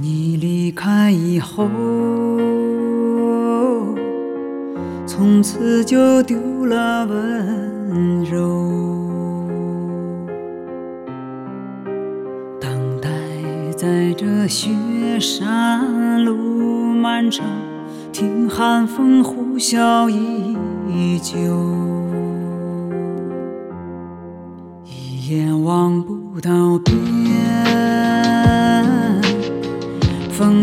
[0.00, 1.68] 你离开以后，
[5.06, 8.72] 从此就丢了温柔。
[12.60, 13.08] 等待
[13.76, 14.70] 在这雪
[15.20, 16.34] 山路
[16.94, 17.46] 漫长，
[18.12, 21.36] 听寒风呼啸依旧，
[24.84, 26.94] 一眼望不到边。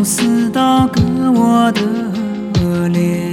[0.04, 1.00] 似刀割
[1.32, 3.32] 我的脸，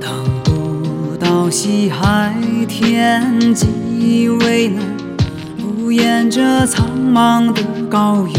[0.00, 0.08] 等
[0.44, 2.32] 不到西海
[2.68, 4.76] 天际蔚蓝，
[5.56, 8.38] 不言这苍茫的高原。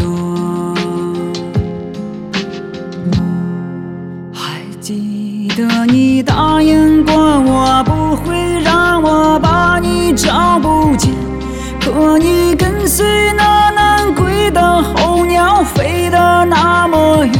[4.32, 11.12] 还记得你答应过我，不会让我把你找不见，
[11.80, 13.04] 可你跟随
[13.36, 13.49] 那。
[15.74, 17.34] 飞得那么远，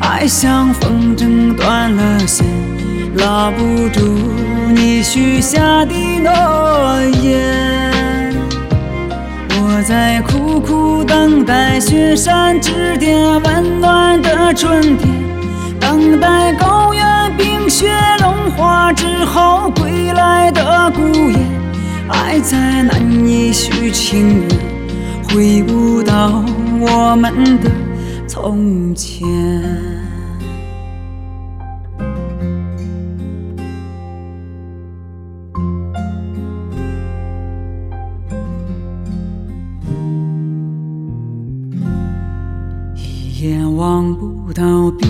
[0.00, 2.46] 爱像风筝断了线，
[3.16, 4.00] 拉不住
[4.74, 8.32] 你许下的诺言。
[9.62, 15.08] 我在苦苦等待雪山之巅温暖的春天，
[15.78, 21.38] 等待高原冰雪融化之后归来的孤雁，
[22.08, 24.48] 爱再难以续情缘。
[25.28, 26.44] 回不到
[26.82, 27.70] 我们的
[28.26, 29.28] 从前，
[42.96, 45.08] 一眼望不到边，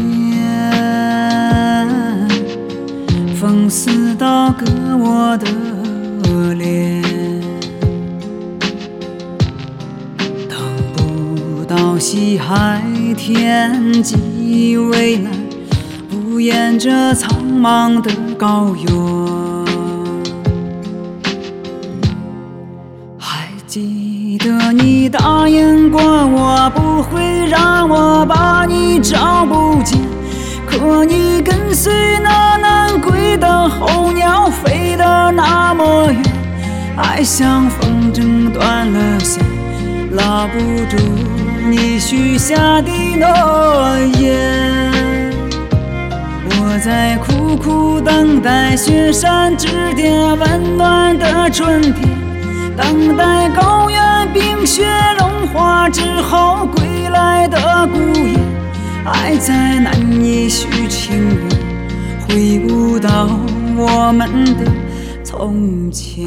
[3.37, 4.67] 风似刀割
[4.99, 7.10] 我的脸。
[12.01, 12.83] 西海
[13.15, 15.31] 天际蔚蓝，
[16.09, 18.87] 不言这苍茫的高原。
[23.19, 30.01] 还记得你答应过我，不会让我把你找不见。
[30.67, 36.23] 可你跟随那南归的候鸟飞得那么远，
[36.97, 39.45] 爱像风筝断了线，
[40.13, 41.30] 拉不住。
[41.69, 43.27] 你许下的诺
[44.19, 44.91] 言，
[46.49, 52.09] 我在苦苦等待雪山之巅温暖的春天，
[52.77, 54.87] 等待高原冰雪
[55.19, 58.41] 融化之后归来的孤雁，
[59.05, 61.49] 爱在难以续情缘，
[62.27, 63.29] 回不到
[63.77, 64.65] 我们的
[65.23, 66.27] 从前。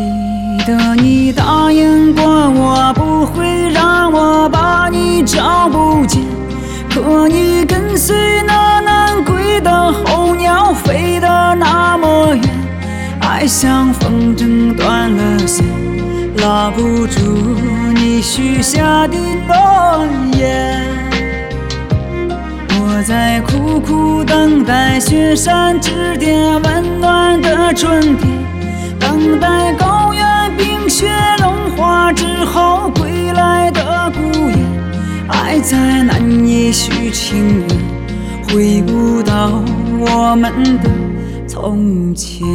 [0.00, 6.22] 记得你答应过我，不会让我把你找不见。
[6.88, 12.42] 可你跟随那南归的候鸟飞得那么远，
[13.20, 15.66] 爱像风筝断了线，
[16.38, 17.20] 拉不住
[17.94, 19.16] 你许下的
[19.46, 20.06] 诺
[20.38, 20.82] 言。
[22.70, 28.28] 我在苦苦等待雪山之巅温暖的春天，
[28.98, 29.89] 等待高。
[31.00, 31.08] 雪
[31.38, 34.58] 融化之后归来的孤雁，
[35.28, 37.68] 爱再难以续情缘，
[38.46, 39.62] 回不到
[39.98, 40.52] 我们
[40.82, 40.90] 的
[41.48, 42.46] 从前。